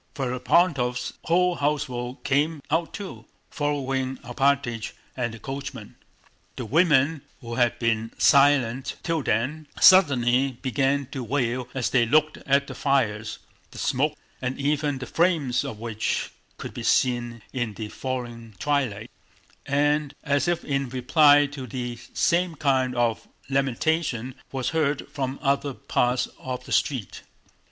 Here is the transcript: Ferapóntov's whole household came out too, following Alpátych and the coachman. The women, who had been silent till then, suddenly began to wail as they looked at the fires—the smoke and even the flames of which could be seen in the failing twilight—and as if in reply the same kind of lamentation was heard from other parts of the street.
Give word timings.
Ferapóntov's 0.15 1.13
whole 1.25 1.57
household 1.57 2.23
came 2.23 2.59
out 2.71 2.91
too, 2.91 3.25
following 3.51 4.17
Alpátych 4.23 4.93
and 5.15 5.31
the 5.31 5.37
coachman. 5.37 5.93
The 6.55 6.65
women, 6.65 7.21
who 7.39 7.53
had 7.53 7.77
been 7.77 8.09
silent 8.17 8.95
till 9.03 9.21
then, 9.21 9.67
suddenly 9.79 10.57
began 10.63 11.05
to 11.11 11.23
wail 11.23 11.69
as 11.75 11.91
they 11.91 12.07
looked 12.07 12.37
at 12.47 12.65
the 12.65 12.73
fires—the 12.73 13.77
smoke 13.77 14.17
and 14.41 14.57
even 14.59 14.97
the 14.97 15.05
flames 15.05 15.63
of 15.63 15.77
which 15.77 16.31
could 16.57 16.73
be 16.73 16.81
seen 16.81 17.43
in 17.53 17.75
the 17.75 17.89
failing 17.89 18.55
twilight—and 18.57 20.15
as 20.23 20.47
if 20.47 20.65
in 20.65 20.89
reply 20.89 21.45
the 21.45 21.99
same 22.15 22.55
kind 22.55 22.95
of 22.95 23.27
lamentation 23.51 24.33
was 24.51 24.69
heard 24.69 25.07
from 25.11 25.37
other 25.43 25.75
parts 25.75 26.27
of 26.39 26.65
the 26.65 26.71
street. 26.71 27.21